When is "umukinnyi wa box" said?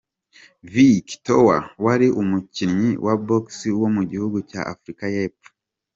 2.21-3.45